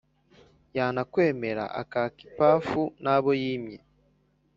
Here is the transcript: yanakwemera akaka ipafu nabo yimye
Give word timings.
yanakwemera 0.77 1.63
akaka 1.81 2.19
ipafu 2.27 2.81
nabo 3.03 3.31
yimye 3.41 3.77